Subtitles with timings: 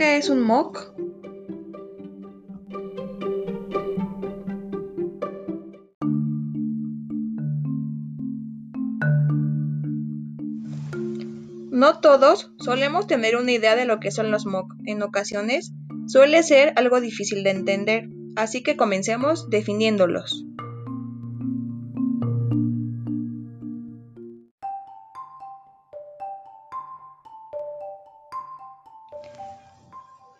[0.00, 0.94] qué es un MOOC?
[11.70, 14.72] No todos solemos tener una idea de lo que son los MOOC.
[14.86, 15.74] En ocasiones
[16.06, 20.46] suele ser algo difícil de entender, así que comencemos definiéndolos.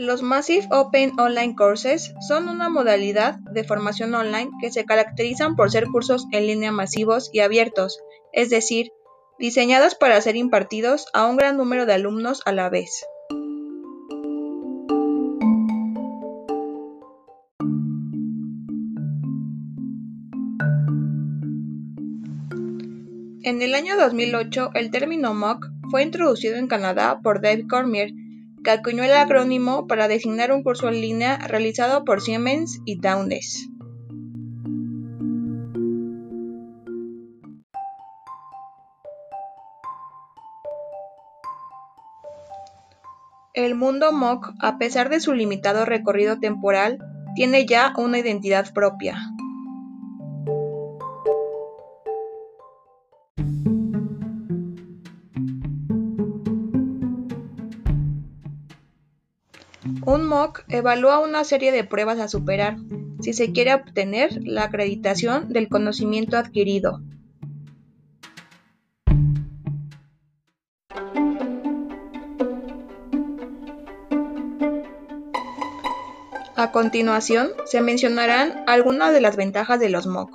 [0.00, 5.72] Los Massive Open Online Courses son una modalidad de formación online que se caracterizan por
[5.72, 7.98] ser cursos en línea masivos y abiertos,
[8.32, 8.92] es decir,
[9.40, 13.04] diseñados para ser impartidos a un gran número de alumnos a la vez.
[23.42, 28.12] En el año 2008, el término MOOC fue introducido en Canadá por Dave Cormier,
[28.62, 33.68] que el acrónimo para designar un curso en línea realizado por Siemens y Downes.
[43.54, 46.98] El mundo MOOC, a pesar de su limitado recorrido temporal,
[47.34, 49.18] tiene ya una identidad propia.
[60.08, 62.78] Un MOOC evalúa una serie de pruebas a superar
[63.20, 67.02] si se quiere obtener la acreditación del conocimiento adquirido.
[76.56, 80.30] A continuación, se mencionarán algunas de las ventajas de los MOOC.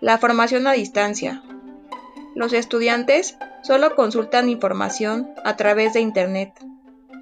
[0.00, 1.42] La formación a distancia.
[2.34, 6.54] Los estudiantes solo consultan información a través de Internet.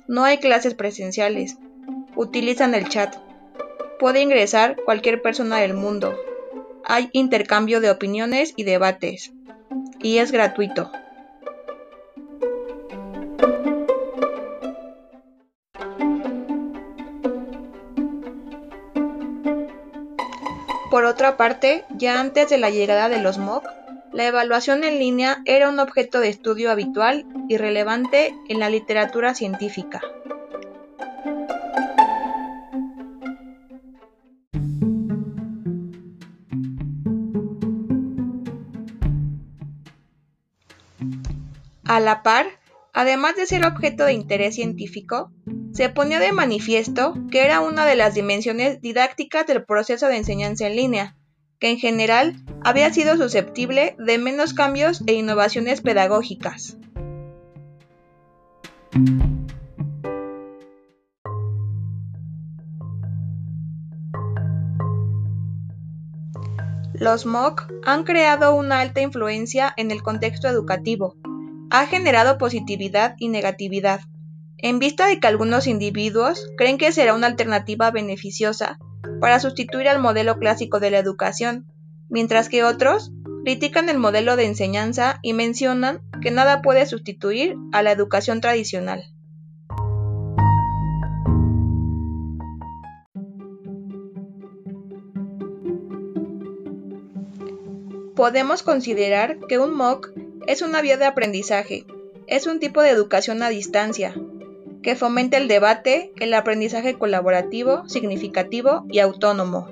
[0.08, 1.58] No hay clases presenciales.
[2.16, 3.14] Utilizan el chat.
[3.98, 6.18] Puede ingresar cualquier persona del mundo.
[6.86, 9.32] Hay intercambio de opiniones y debates.
[9.98, 10.90] Y es gratuito.
[20.90, 23.77] Por otra parte, ya antes de la llegada de los MOOC,
[24.12, 29.34] la evaluación en línea era un objeto de estudio habitual y relevante en la literatura
[29.34, 30.00] científica.
[41.84, 42.46] A la par,
[42.92, 45.32] además de ser objeto de interés científico,
[45.72, 50.66] se ponía de manifiesto que era una de las dimensiones didácticas del proceso de enseñanza
[50.66, 51.17] en línea,
[51.58, 56.76] que en general había sido susceptible de menos cambios e innovaciones pedagógicas.
[66.94, 71.14] Los MOOC han creado una alta influencia en el contexto educativo.
[71.70, 74.00] Ha generado positividad y negatividad,
[74.56, 78.78] en vista de que algunos individuos creen que será una alternativa beneficiosa
[79.20, 81.66] para sustituir al modelo clásico de la educación,
[82.08, 83.12] mientras que otros
[83.44, 89.02] critican el modelo de enseñanza y mencionan que nada puede sustituir a la educación tradicional.
[98.14, 100.10] Podemos considerar que un MOOC
[100.48, 101.86] es una vía de aprendizaje,
[102.26, 104.14] es un tipo de educación a distancia,
[104.82, 109.68] que fomenta el debate, el aprendizaje colaborativo, significativo y autónomo.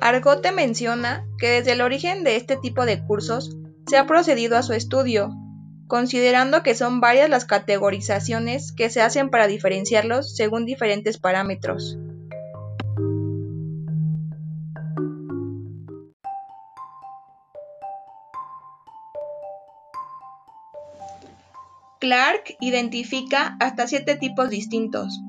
[0.00, 3.56] Argote menciona que desde el origen de este tipo de cursos
[3.86, 5.30] se ha procedido a su estudio,
[5.86, 11.98] considerando que son varias las categorizaciones que se hacen para diferenciarlos según diferentes parámetros.
[22.00, 25.20] Clark identifica hasta siete tipos distintos.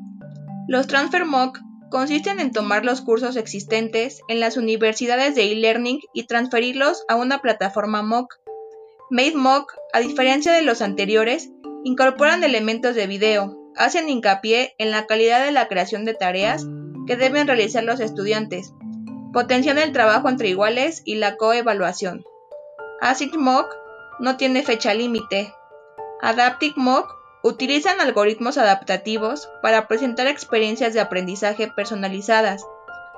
[0.70, 1.60] Los Transfer MOOC
[1.90, 7.40] consisten en tomar los cursos existentes en las universidades de e-learning y transferirlos a una
[7.40, 8.40] plataforma MOOC.
[9.10, 11.52] Made MOOC, a diferencia de los anteriores,
[11.84, 16.66] incorporan elementos de video, hacen hincapié en la calidad de la creación de tareas
[17.06, 18.74] que deben realizar los estudiantes,
[19.34, 22.24] potencian el trabajo entre iguales y la coevaluación.
[23.02, 23.76] Async MOOC
[24.22, 25.54] no tiene fecha límite,
[26.22, 32.64] Adaptive MOOC utilizan algoritmos adaptativos para presentar experiencias de aprendizaje personalizadas,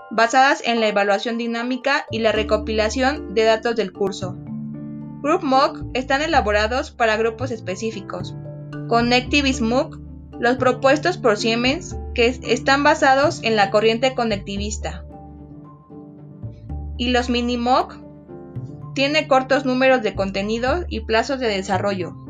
[0.10, 4.38] basadas en la evaluación dinámica y la recopilación de datos del curso.
[5.22, 8.36] Group MOOC están elaborados para grupos específicos.
[8.88, 10.00] Connectivist MOOC,
[10.40, 15.04] los propuestos por Siemens, que están basados en la corriente conectivista.
[16.98, 17.98] Y los mini MOOC
[18.96, 22.23] tiene cortos números de contenidos y plazos de desarrollo.